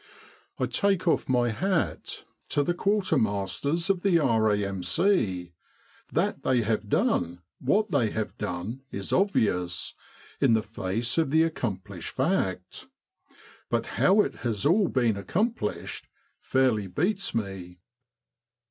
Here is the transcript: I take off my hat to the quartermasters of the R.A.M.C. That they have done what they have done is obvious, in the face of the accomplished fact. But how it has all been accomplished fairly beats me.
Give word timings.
I 0.57 0.65
take 0.65 1.07
off 1.07 1.29
my 1.29 1.49
hat 1.49 2.23
to 2.49 2.63
the 2.63 2.73
quartermasters 2.73 3.87
of 3.87 4.01
the 4.01 4.17
R.A.M.C. 4.17 5.51
That 6.11 6.41
they 6.41 6.61
have 6.63 6.89
done 6.89 7.43
what 7.59 7.91
they 7.91 8.09
have 8.09 8.35
done 8.39 8.81
is 8.91 9.13
obvious, 9.13 9.93
in 10.39 10.53
the 10.53 10.63
face 10.63 11.19
of 11.19 11.29
the 11.29 11.43
accomplished 11.43 12.15
fact. 12.15 12.87
But 13.69 13.85
how 14.01 14.21
it 14.21 14.37
has 14.37 14.65
all 14.65 14.87
been 14.87 15.17
accomplished 15.17 16.07
fairly 16.39 16.87
beats 16.87 17.35
me. 17.35 17.77